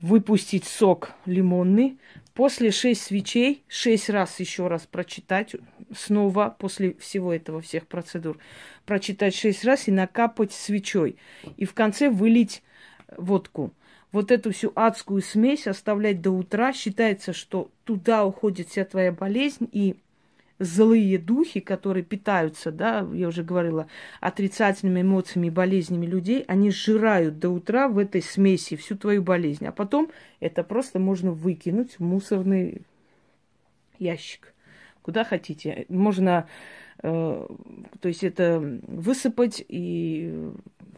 выпустить 0.00 0.64
сок 0.64 1.12
лимонный. 1.26 1.98
После 2.34 2.70
шесть 2.70 3.02
свечей, 3.02 3.64
шесть 3.66 4.08
раз 4.08 4.38
еще 4.38 4.68
раз 4.68 4.86
прочитать 4.86 5.56
снова, 5.96 6.54
после 6.56 6.94
всего 6.94 7.32
этого, 7.32 7.60
всех 7.60 7.88
процедур, 7.88 8.38
прочитать 8.86 9.34
шесть 9.34 9.64
раз 9.64 9.88
и 9.88 9.90
накапать 9.90 10.52
свечой. 10.52 11.16
И 11.56 11.64
в 11.64 11.74
конце 11.74 12.10
вылить 12.10 12.62
водку 13.16 13.72
вот 14.12 14.30
эту 14.30 14.52
всю 14.52 14.72
адскую 14.74 15.22
смесь 15.22 15.66
оставлять 15.66 16.20
до 16.20 16.30
утра. 16.30 16.72
Считается, 16.72 17.32
что 17.32 17.70
туда 17.84 18.24
уходит 18.24 18.68
вся 18.68 18.84
твоя 18.84 19.12
болезнь 19.12 19.68
и 19.72 19.96
злые 20.58 21.18
духи, 21.18 21.60
которые 21.60 22.04
питаются, 22.04 22.72
да, 22.72 23.06
я 23.12 23.28
уже 23.28 23.42
говорила, 23.42 23.86
отрицательными 24.20 25.02
эмоциями 25.02 25.48
и 25.48 25.50
болезнями 25.50 26.06
людей, 26.06 26.44
они 26.48 26.70
сжирают 26.70 27.38
до 27.38 27.50
утра 27.50 27.88
в 27.88 27.98
этой 27.98 28.22
смеси 28.22 28.76
всю 28.76 28.96
твою 28.96 29.22
болезнь. 29.22 29.66
А 29.66 29.72
потом 29.72 30.10
это 30.40 30.64
просто 30.64 30.98
можно 30.98 31.30
выкинуть 31.30 31.98
в 31.98 32.00
мусорный 32.00 32.82
ящик. 33.98 34.54
Куда 35.02 35.24
хотите. 35.24 35.86
Можно, 35.88 36.48
э, 37.02 37.46
то 38.00 38.08
есть 38.08 38.24
это 38.24 38.60
высыпать 38.86 39.64
и 39.68 40.50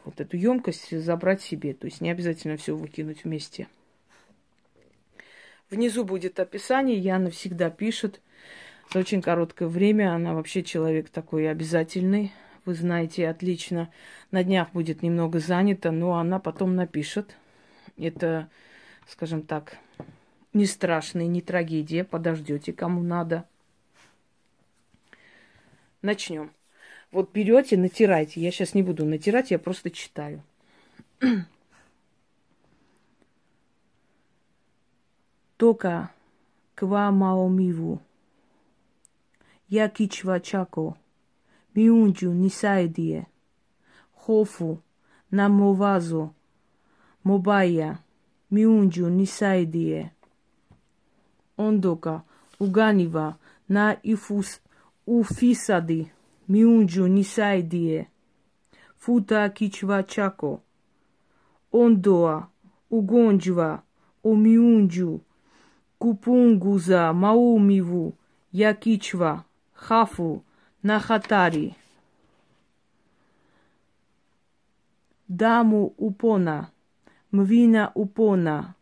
вот 0.04 0.20
эту 0.20 0.36
емкость 0.36 0.98
забрать 0.98 1.42
себе. 1.42 1.74
То 1.74 1.86
есть 1.86 2.00
не 2.00 2.10
обязательно 2.10 2.56
все 2.56 2.76
выкинуть 2.76 3.24
вместе. 3.24 3.68
Внизу 5.70 6.04
будет 6.04 6.40
описание. 6.40 6.98
Яна 6.98 7.30
всегда 7.30 7.70
пишет. 7.70 8.20
За 8.92 8.99
очень 8.99 9.23
короткое 9.23 9.68
время 9.68 10.14
она 10.14 10.35
вообще 10.35 10.64
человек 10.64 11.11
такой 11.11 11.49
обязательный. 11.49 12.32
Вы 12.64 12.75
знаете 12.75 13.28
отлично. 13.28 13.88
На 14.32 14.42
днях 14.42 14.73
будет 14.73 15.02
немного 15.02 15.38
занята, 15.38 15.92
но 15.92 16.18
она 16.18 16.40
потом 16.40 16.75
напишет. 16.75 17.37
Это, 17.97 18.49
скажем 19.06 19.42
так, 19.42 19.78
не 20.52 20.66
страшная, 20.66 21.28
не 21.28 21.40
трагедия. 21.40 22.02
Подождете, 22.02 22.73
кому 22.73 23.00
надо. 23.02 23.44
Начнем. 26.02 26.50
Вот 27.12 27.32
берете, 27.32 27.76
натирайте. 27.76 28.40
Я 28.40 28.50
сейчас 28.50 28.75
не 28.75 28.82
буду 28.82 29.04
натирать, 29.04 29.52
я 29.52 29.61
просто 29.61 29.90
читаю. 29.90 30.42
Тока 35.56 36.11
ква 36.75 37.12
маомиву. 37.12 38.00
Я 39.70 39.88
кичва 39.88 40.40
чако. 40.40 40.96
Миунджу 41.76 42.32
нисайдие. 42.32 43.28
Хофу. 44.12 44.82
Намовазу. 45.30 46.34
Мобая. 47.22 48.00
Миунджу 48.50 49.06
Нисайдие. 49.06 50.12
Ондока 51.56 52.24
Уганива 52.58 53.38
на 53.68 53.96
Ифус 54.02 54.60
Уфисади 55.06 56.12
Миунджу 56.48 57.06
Нисайдие. 57.06 58.08
Фута 58.98 59.48
Кичва 59.50 60.02
Чако. 60.02 60.64
Ондоа 61.70 62.48
Угонджва 62.88 63.84
Умиунджу 64.24 65.22
Купунгуза 65.98 67.12
Маумиву 67.12 68.16
Якичва 68.50 69.44
Хафу 69.84 70.44
Нахатари. 70.82 71.75
Даму 75.28 75.94
Упона 75.96 76.70
Mvina 77.32 77.92
upona, 77.94 78.75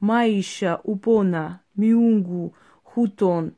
maisha 0.00 0.78
upona, 0.84 1.58
miungu 1.76 2.54
хутон, 2.82 3.52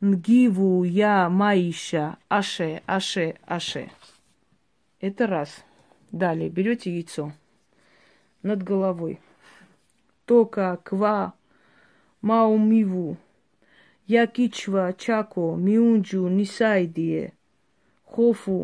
нгиву 0.00 0.84
я 0.84 1.28
маиша, 1.28 2.16
аше, 2.28 2.82
аше, 2.86 3.36
аше. 3.46 3.90
Это 5.00 5.26
раз. 5.28 5.64
Далее 6.10 6.50
берете 6.50 6.90
яйцо 6.90 7.32
над 8.42 8.64
головой. 8.64 9.20
Тока, 10.26 10.78
ква, 10.82 11.34
маумиву, 12.20 13.16
якичва, 14.20 14.84
чако, 15.02 15.46
миунджу, 15.64 16.22
нисайдие, 16.28 17.32
хофу, 18.04 18.60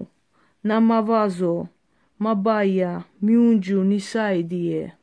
намавазо, 0.62 1.68
Мабая, 2.18 3.04
Мюнджу, 3.20 3.84
Нисайдие, 3.84 4.96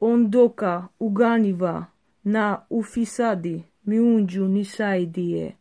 Ондока, 0.00 0.88
Уганива, 0.98 1.88
на 2.24 2.64
Уфисади, 2.70 3.66
Мюнджу, 3.84 4.46
Нисайдие, 4.46 5.56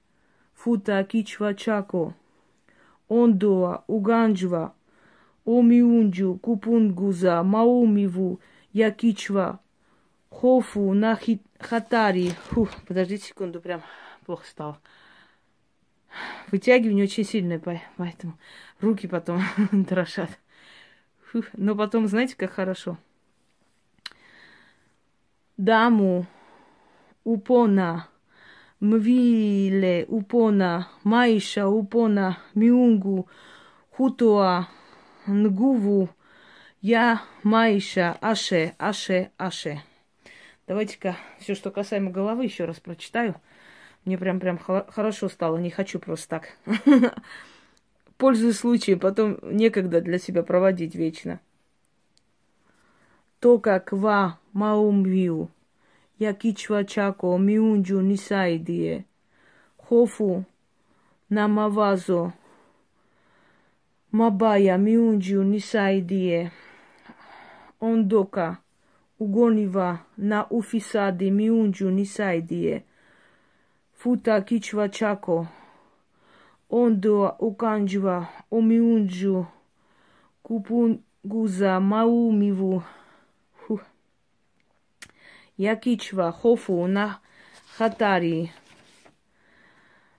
Фута 0.53 1.03
Кичва 1.03 1.53
Чако, 1.53 2.13
Ондоа, 3.09 3.83
Уганджва, 3.87 4.73
Омиунджу, 5.43 6.39
Купунгуза, 6.41 7.43
Маумиву, 7.43 8.39
Якичва, 8.71 9.59
Хофу, 10.41 10.93
на 10.93 11.17
Хатари. 11.59 12.31
Фух, 12.49 12.69
подождите 12.85 13.27
секунду, 13.27 13.61
прям 13.61 13.81
плохо 14.25 14.45
стало. 14.45 14.81
Вытягивание 16.51 17.05
очень 17.05 17.23
сильное, 17.23 17.59
поэтому 17.97 18.37
руки 18.81 19.07
потом 19.07 19.41
дрожат. 19.71 20.29
Но 21.53 21.75
потом, 21.75 22.07
знаете, 22.07 22.35
как 22.35 22.51
хорошо. 22.51 22.97
Даму. 25.55 26.25
Упона, 27.23 28.07
мвиле. 28.81 30.05
Упона, 30.09 30.89
майша 31.03 31.67
упона, 31.67 32.37
миунгу, 32.53 33.27
хутуа, 33.89 34.67
нгуву, 35.27 36.09
я 36.81 37.21
майша, 37.41 38.17
аше, 38.21 38.75
аше, 38.77 39.31
аше. 39.37 39.81
Давайте-ка 40.67 41.15
все, 41.39 41.53
что 41.53 41.69
касаемо 41.69 42.09
головы, 42.09 42.45
еще 42.45 42.65
раз 42.65 42.79
прочитаю. 42.79 43.35
Мне 44.03 44.17
прям 44.17 44.39
прям 44.39 44.57
хорошо 44.57 45.29
стало, 45.29 45.57
не 45.57 45.69
хочу 45.69 45.99
просто 45.99 46.27
так. 46.27 46.57
Пользуясь 48.17 48.57
случаем, 48.57 48.99
потом 48.99 49.37
некогда 49.43 50.01
для 50.01 50.17
себя 50.17 50.41
проводить 50.41 50.95
вечно. 50.95 51.39
То, 53.39 53.59
как 53.59 53.91
ва 53.91 54.39
маумвиу, 54.53 55.49
я 56.17 56.33
кичва 56.33 56.83
чако 56.83 57.37
миунджу 57.37 58.01
нисайдие, 58.01 59.05
хофу 59.77 60.45
намавазо, 61.29 62.33
мабая 64.11 64.77
миунджу 64.77 65.43
нисайдие, 65.43 66.51
ондока 67.79 68.59
ugoniwa 69.19 69.99
na 70.17 70.49
ufisadi 70.49 71.31
miunju 71.31 71.91
nisaidie. 71.91 72.83
Futa 73.93 74.41
kichwa 74.41 74.89
chako. 74.89 75.47
Ondoa 76.69 77.39
ukanjwa 77.39 78.27
umiunju 78.51 79.45
kupunguza 80.43 81.79
maumivu. 81.79 82.83
Huh. 83.67 83.81
ya 85.57 85.75
kichwa 85.75 86.29
hofu 86.29 86.87
na 86.87 87.19
hatari. 87.77 88.51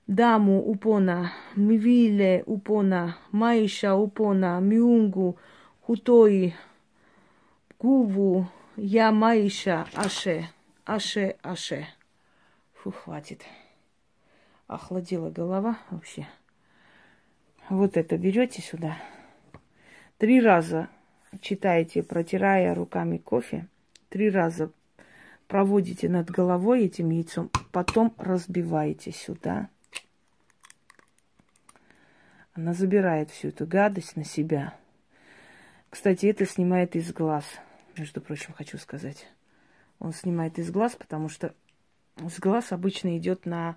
Damu 0.09 0.61
upona 0.61 1.30
mivile 1.56 2.42
upona 2.46 3.14
maisha 3.32 3.96
upona 3.96 4.61
miungu 4.61 5.38
hutoi 5.80 6.54
guvu. 7.80 8.46
Я 8.77 9.12
маиша 9.12 9.87
аше, 9.95 10.49
аше, 10.85 11.37
аше. 11.43 11.87
Фу, 12.75 12.91
хватит 12.91 13.43
охладила 14.67 15.31
голова 15.31 15.79
вообще. 15.91 16.27
Вот 17.69 17.97
это 17.97 18.17
берете 18.17 18.62
сюда. 18.62 18.97
Три 20.19 20.41
раза 20.41 20.89
читаете, 21.41 22.03
протирая 22.03 22.75
руками 22.75 23.19
кофе. 23.19 23.67
Три 24.09 24.31
раза 24.31 24.71
проводите 25.49 26.09
над 26.09 26.31
головой 26.31 26.85
этим 26.85 27.11
яйцом, 27.11 27.51
потом 27.73 28.15
разбиваете 28.19 29.12
сюда. 29.12 29.69
Она 32.55 32.73
забирает 32.73 33.31
всю 33.31 33.49
эту 33.49 33.67
гадость 33.67 34.17
на 34.17 34.25
себя. 34.25 34.75
Кстати, 35.91 36.27
это 36.27 36.47
снимает 36.47 36.97
из 36.97 37.12
глаз, 37.12 37.45
между 37.98 38.20
прочим, 38.20 38.52
хочу 38.52 38.78
сказать. 38.78 39.26
Он 39.98 40.12
снимает 40.12 40.59
из 40.59 40.70
глаз, 40.70 40.96
потому 40.96 41.28
что 41.28 41.54
с 42.16 42.38
глаз 42.38 42.72
обычно 42.72 43.16
идет 43.18 43.46
на 43.46 43.76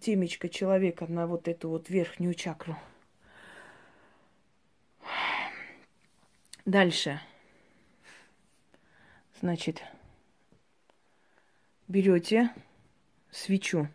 темечко 0.00 0.48
человека 0.48 1.06
на 1.06 1.26
вот 1.26 1.48
эту 1.48 1.68
вот 1.68 1.88
верхнюю 1.88 2.34
чакру. 2.34 2.76
Дальше. 6.64 7.20
Значит, 9.40 9.82
берете 11.88 12.50
свечу. 13.30 13.88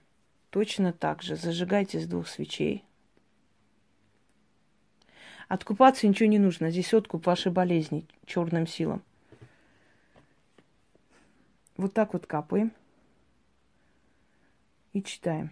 Точно 0.51 0.93
так 0.93 1.21
же 1.23 1.35
зажигайте 1.35 1.99
с 1.99 2.07
двух 2.07 2.27
свечей. 2.27 2.83
Откупаться 5.47 6.07
ничего 6.07 6.29
не 6.29 6.37
нужно. 6.37 6.69
Здесь 6.69 6.93
откуп 6.93 7.25
вашей 7.25 7.51
болезни 7.51 8.05
черным 8.27 8.67
силам. 8.67 9.03
Вот 11.79 11.93
так 11.93 12.13
вот 12.13 12.27
капаем 12.27 12.71
и 14.93 15.01
читаем 15.01 15.51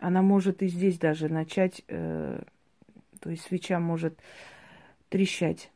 она 0.00 0.22
может 0.22 0.62
и 0.62 0.68
здесь 0.68 0.98
даже 0.98 1.28
начать, 1.28 1.82
э, 1.88 2.40
то 3.20 3.30
есть 3.30 3.42
свеча 3.44 3.78
может 3.78 4.18
трещать. 5.08 5.70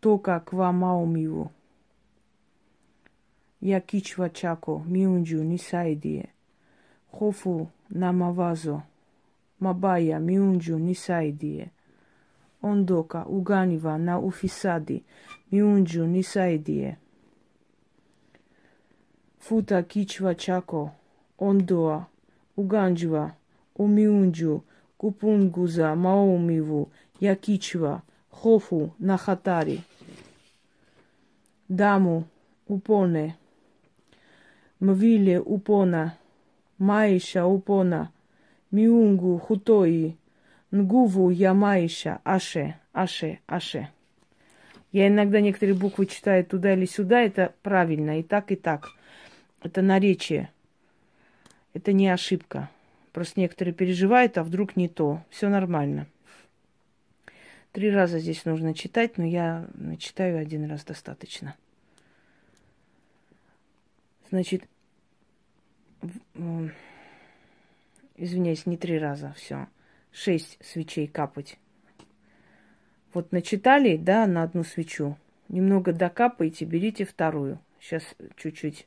То, 0.00 0.18
как 0.18 0.52
вамаумиву. 0.52 1.52
Я 3.60 3.80
кичва 3.80 4.30
чако, 4.30 4.82
миунджу, 4.86 5.42
нисайдие. 5.42 6.30
Хофу 7.10 7.70
намавазо. 7.90 8.84
Мабая, 9.58 10.18
миунджу, 10.18 10.78
нисайдие. 10.78 11.72
Ондока, 12.62 13.24
уганива, 13.24 13.96
на 13.96 14.18
уфисади. 14.18 15.04
Миунджу, 15.50 16.06
нисайдие. 16.06 16.98
Фута 19.40 19.82
кичва 19.82 20.34
чако. 20.34 20.92
Ондоа, 21.38 22.06
Уганджва, 22.56 23.34
Умиунджу, 23.74 24.62
Купунгуза, 24.98 25.94
Маумиву, 25.94 26.90
Якичва, 27.18 28.02
Хофу, 28.28 28.94
Нахатари. 28.98 29.80
Даму, 31.68 32.24
Упоне, 32.66 33.36
Мвиле, 34.80 35.40
Упона, 35.40 36.16
Маиша, 36.78 37.46
Упона, 37.46 38.10
Миунгу, 38.70 39.38
Хутои, 39.38 40.16
Нгуву, 40.70 41.30
Ямаиша, 41.30 42.20
Аше, 42.24 42.74
Аше, 42.92 43.38
Аше. 43.46 43.88
Я 44.92 45.08
иногда 45.08 45.40
некоторые 45.40 45.76
буквы 45.76 46.06
читаю 46.06 46.44
туда 46.44 46.74
или 46.74 46.84
сюда, 46.84 47.20
это 47.22 47.54
правильно, 47.62 48.20
и 48.20 48.22
так, 48.22 48.52
и 48.52 48.56
так. 48.56 48.88
Это 49.62 49.82
наречие. 49.82 50.50
Это 51.74 51.92
не 51.92 52.08
ошибка. 52.08 52.70
Просто 53.12 53.40
некоторые 53.40 53.74
переживают, 53.74 54.38
а 54.38 54.44
вдруг 54.44 54.76
не 54.76 54.88
то. 54.88 55.22
Все 55.30 55.48
нормально. 55.48 56.06
Три 57.72 57.90
раза 57.90 58.18
здесь 58.18 58.44
нужно 58.44 58.74
читать, 58.74 59.16
но 59.18 59.24
я 59.24 59.68
читаю 59.98 60.38
один 60.38 60.68
раз 60.68 60.84
достаточно. 60.84 61.56
Значит, 64.30 64.64
извиняюсь, 68.16 68.66
не 68.66 68.76
три 68.76 68.98
раза, 68.98 69.32
все. 69.36 69.68
Шесть 70.12 70.58
свечей 70.64 71.06
капать. 71.06 71.58
Вот 73.12 73.32
начитали, 73.32 73.96
да, 73.96 74.26
на 74.26 74.42
одну 74.42 74.64
свечу. 74.64 75.16
Немного 75.48 75.92
докапайте, 75.92 76.64
берите 76.64 77.04
вторую. 77.04 77.60
Сейчас 77.80 78.02
чуть-чуть 78.36 78.86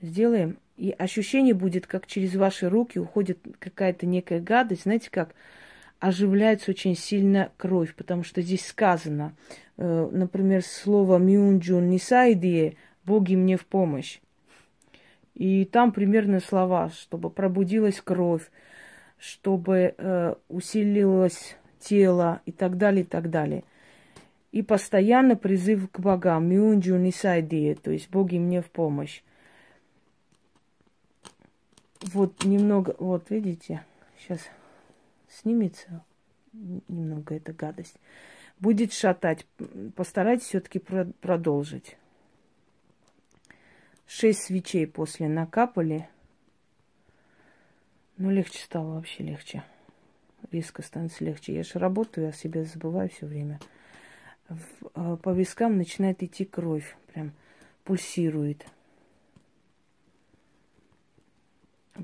сделаем. 0.00 0.58
И 0.76 0.94
ощущение 0.96 1.54
будет, 1.54 1.86
как 1.86 2.06
через 2.06 2.36
ваши 2.36 2.68
руки 2.68 2.98
уходит 2.98 3.38
какая-то 3.58 4.06
некая 4.06 4.40
гадость. 4.40 4.82
Знаете, 4.82 5.10
как 5.10 5.34
оживляется 5.98 6.70
очень 6.70 6.96
сильно 6.96 7.50
кровь, 7.56 7.94
потому 7.94 8.22
что 8.22 8.40
здесь 8.42 8.66
сказано, 8.66 9.34
э, 9.76 10.08
например, 10.12 10.62
слово 10.62 11.18
«мюнджун 11.18 11.90
нисайдие» 11.90 12.76
«боги 13.04 13.34
мне 13.34 13.56
в 13.56 13.66
помощь». 13.66 14.20
И 15.34 15.64
там 15.64 15.92
примерно 15.92 16.40
слова, 16.40 16.90
чтобы 16.90 17.30
пробудилась 17.30 18.00
кровь, 18.00 18.50
чтобы 19.18 19.94
э, 19.96 20.34
усилилось 20.48 21.56
тело 21.80 22.40
и 22.44 22.52
так 22.52 22.76
далее, 22.76 23.02
и 23.02 23.06
так 23.06 23.30
далее. 23.30 23.64
И 24.50 24.62
постоянно 24.62 25.36
призыв 25.36 25.90
к 25.90 26.00
богам. 26.00 26.48
Мюнджу 26.48 26.96
нисайдие, 26.96 27.74
то 27.74 27.90
есть 27.90 28.10
боги 28.10 28.38
мне 28.38 28.62
в 28.62 28.70
помощь. 28.70 29.22
Вот 32.00 32.44
немного, 32.44 32.94
вот 32.98 33.30
видите, 33.30 33.84
сейчас 34.18 34.40
снимется 35.28 36.04
немного 36.52 37.34
эта 37.34 37.52
гадость. 37.52 37.96
Будет 38.58 38.92
шатать. 38.92 39.46
Постарайтесь 39.94 40.46
все-таки 40.46 40.78
продолжить. 40.78 41.96
Шесть 44.06 44.42
свечей 44.42 44.86
после 44.86 45.28
накапали. 45.28 46.08
Ну, 48.16 48.30
легче 48.30 48.58
стало, 48.62 48.94
вообще 48.94 49.22
легче. 49.22 49.62
Резко 50.50 50.82
становится 50.82 51.24
легче. 51.24 51.54
Я 51.54 51.62
же 51.62 51.78
работаю, 51.78 52.26
я 52.26 52.32
себя 52.32 52.64
забываю 52.64 53.10
все 53.10 53.26
время. 53.26 53.60
А, 54.94 55.16
по 55.16 55.30
вискам 55.30 55.76
начинает 55.76 56.22
идти 56.22 56.44
кровь. 56.44 56.96
Прям 57.12 57.32
пульсирует. 57.84 58.66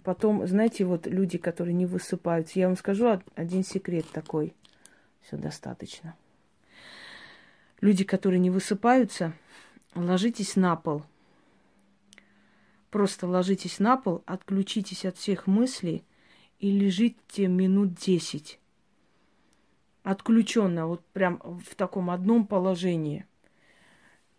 Потом, 0.02 0.46
знаете, 0.46 0.84
вот 0.84 1.06
люди, 1.06 1.38
которые 1.38 1.74
не 1.74 1.86
высыпаются, 1.86 2.58
я 2.58 2.66
вам 2.66 2.76
скажу 2.76 3.20
один 3.34 3.64
секрет 3.64 4.06
такой. 4.12 4.54
Все 5.22 5.36
достаточно. 5.36 6.14
Люди, 7.80 8.04
которые 8.04 8.40
не 8.40 8.50
высыпаются, 8.50 9.32
ложитесь 9.94 10.56
на 10.56 10.76
пол– 10.76 11.02
Просто 12.94 13.26
ложитесь 13.26 13.80
на 13.80 13.96
пол, 13.96 14.22
отключитесь 14.24 15.04
от 15.04 15.16
всех 15.16 15.48
мыслей 15.48 16.04
и 16.60 16.70
лежите 16.70 17.48
минут 17.48 17.94
десять. 17.94 18.60
Отключенно, 20.04 20.86
вот 20.86 21.04
прям 21.06 21.40
в 21.42 21.74
таком 21.74 22.08
одном 22.08 22.46
положении. 22.46 23.26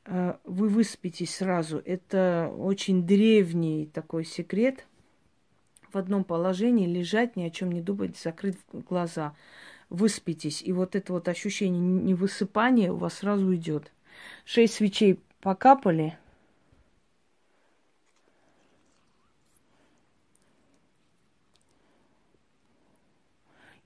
Э, 0.05 0.35
вы 0.45 0.69
выспитесь 0.69 1.35
сразу. 1.35 1.81
Это 1.83 2.49
очень 2.57 3.05
древний 3.05 3.87
такой 3.87 4.23
секрет. 4.23 4.87
В 5.95 5.97
одном 5.97 6.25
положении 6.25 6.85
лежать, 6.85 7.37
ни 7.37 7.43
о 7.43 7.49
чем 7.49 7.71
не 7.71 7.79
думать, 7.79 8.17
закрыть 8.17 8.57
глаза. 8.69 9.33
Выспитесь. 9.89 10.61
И 10.61 10.73
вот 10.73 10.93
это 10.93 11.13
вот 11.13 11.29
ощущение 11.29 11.79
невысыпания 11.79 12.91
у 12.91 12.97
вас 12.97 13.13
сразу 13.13 13.55
идет. 13.55 13.93
Шесть 14.43 14.73
свечей 14.73 15.21
покапали– 15.39 16.17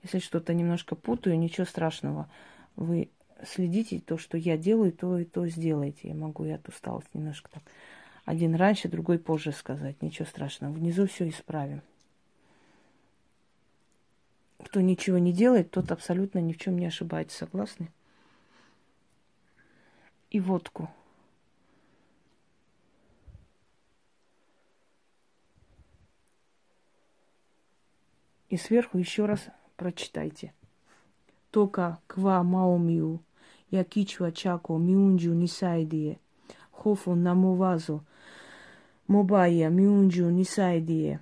Если 0.02 0.18
что-то 0.18 0.56
немножко 0.56 0.96
путаю, 0.96 1.38
ничего 1.38 1.66
страшного. 1.66 2.28
Вы 2.76 3.12
следите, 3.46 4.00
то, 4.00 4.18
что 4.18 4.36
я 4.36 4.58
делаю, 4.58 4.92
то 4.94 5.20
и 5.20 5.26
то 5.26 5.46
сделайте. 5.48 6.08
Я 6.08 6.16
могу 6.16 6.46
и 6.46 6.50
от 6.50 6.68
усталости 6.68 7.10
немножко 7.14 7.52
так. 7.52 7.64
Один 8.26 8.56
раньше, 8.56 8.88
другой 8.88 9.20
позже 9.20 9.52
сказать. 9.52 10.02
Ничего 10.02 10.26
страшного. 10.26 10.74
Внизу 10.74 11.06
все 11.06 11.30
исправим. 11.30 11.84
Кто 14.64 14.82
ничего 14.82 15.18
не 15.18 15.32
делает, 15.32 15.72
тот 15.72 15.92
абсолютно 15.92 16.40
ни 16.40 16.54
в 16.54 16.58
чем 16.58 16.78
не 16.78 16.86
ошибается. 16.86 17.38
Согласны? 17.40 17.90
И 20.30 20.40
водку. 20.40 20.90
И 28.50 28.58
сверху 28.58 28.98
еще 28.98 29.26
раз 29.26 29.48
прочитайте. 29.76 30.54
Тока 31.52 32.00
ква 32.08 32.44
маомиу, 32.44 33.24
якичва 33.72 34.32
чако 34.32 34.78
мюнджу 34.78 35.34
нисайдие, 35.34 36.20
хофу 36.72 37.16
намувазу, 37.16 38.04
мобая 39.08 39.70
мюнджу 39.70 40.30
нисайдие. 40.30 41.22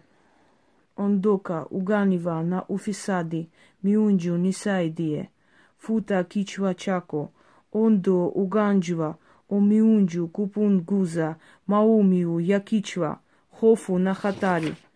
Ондока 0.97 1.65
уганива 1.69 2.43
на 2.43 2.65
уфисади 2.67 3.49
мюнджу 3.83 4.35
нисайдие, 4.37 5.29
фута 5.77 6.23
кичва 6.23 6.73
чако, 6.73 7.31
ондо 7.71 8.27
уганджва, 8.41 9.17
о 9.49 9.59
мюнджу 9.59 10.27
купунгуза, 10.27 11.35
маумиу 11.67 12.39
якичва, 12.39 13.19
хофу 13.49 13.97
на 13.97 14.13
хатари– 14.13 14.75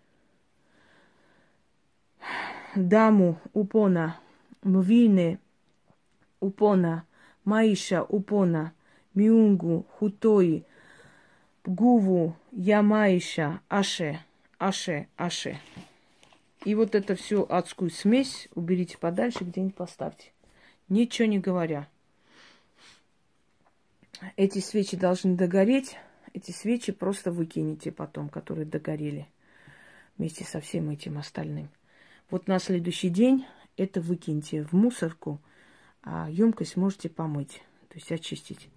damu 2.76 3.36
upona, 3.54 4.14
mwingine 4.64 5.38
upona, 6.42 7.04
maisha 7.46 8.04
upona, 8.04 8.72
miungu 9.16 9.86
hutoi, 10.00 10.64
nguvu 11.70 12.34
я 12.54 12.82
маиша, 12.82 13.60
аше, 13.70 14.20
аше, 14.60 15.08
аше. 15.18 15.60
И 16.64 16.76
вот 16.76 16.94
это 16.94 17.16
всю 17.16 17.46
адскую 17.50 17.90
смесь 17.90 18.48
уберите 18.54 18.98
подальше, 18.98 19.44
где-нибудь 19.44 19.76
поставьте. 19.76 20.32
Ничего 20.90 21.28
не 21.28 21.40
говоря. 21.40 21.88
Эти 24.36 24.60
свечи 24.60 24.96
должны 24.96 25.36
догореть. 25.36 25.98
Эти 26.34 26.52
свечи 26.52 26.92
просто 26.92 27.32
выкинете 27.32 27.92
потом, 27.92 28.30
которые 28.30 28.66
догорели. 28.66 29.28
Вместе 30.18 30.44
со 30.44 30.62
всем 30.62 30.90
этим 30.92 31.18
остальным. 31.18 31.70
Вот 32.30 32.48
на 32.48 32.60
следующий 32.60 33.10
день 33.10 33.46
это 33.76 34.00
выкиньте 34.00 34.64
в 34.64 34.74
мусорку, 34.74 35.40
а 36.04 36.30
емкость 36.30 36.78
можете 36.78 37.10
помыть, 37.10 37.64
то 37.90 37.96
есть 37.96 38.12
очистить. 38.12 38.70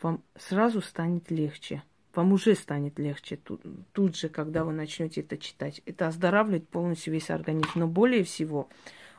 Вам 0.00 0.22
сразу 0.36 0.80
станет 0.80 1.30
легче. 1.30 1.82
Вам 2.16 2.32
уже 2.32 2.54
станет 2.54 2.98
легче 2.98 3.36
тут, 3.36 3.60
тут 3.92 4.16
же, 4.16 4.30
когда 4.30 4.64
вы 4.64 4.72
начнете 4.72 5.20
это 5.20 5.36
читать. 5.36 5.82
Это 5.84 6.08
оздоравливает 6.08 6.66
полностью 6.66 7.12
весь 7.12 7.30
организм. 7.30 7.70
Но 7.74 7.86
более 7.86 8.24
всего 8.24 8.68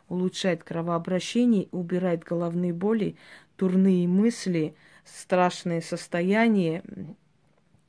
улучшает 0.09 0.63
кровообращение, 0.63 1.67
убирает 1.71 2.23
головные 2.23 2.73
боли, 2.73 3.15
турные 3.55 4.07
мысли, 4.07 4.73
страшные 5.05 5.81
состояния, 5.81 6.83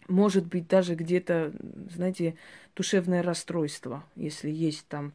может 0.08 0.46
быть, 0.46 0.68
даже 0.68 0.94
где-то, 0.94 1.52
знаете, 1.90 2.36
душевное 2.76 3.22
расстройство, 3.22 4.04
если 4.14 4.50
есть 4.50 4.86
там 4.88 5.12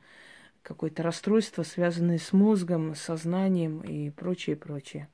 какое-то 0.62 1.04
расстройство, 1.04 1.64
связанное 1.64 2.18
с 2.18 2.34
мозгом, 2.34 2.96
сознанием 2.96 3.82
и 3.82 4.10
прочее, 4.10 4.56
прочее. 4.56 5.08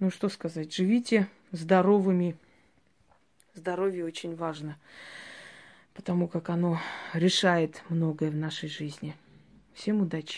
Ну 0.00 0.10
что 0.10 0.28
сказать, 0.28 0.74
живите 0.74 1.28
здоровыми. 1.52 2.36
Здоровье 3.56 4.04
очень 4.04 4.36
важно, 4.36 4.76
потому 5.94 6.28
как 6.28 6.50
оно 6.50 6.78
решает 7.14 7.82
многое 7.88 8.30
в 8.30 8.36
нашей 8.36 8.68
жизни. 8.68 9.16
Всем 9.72 10.02
удачи! 10.02 10.34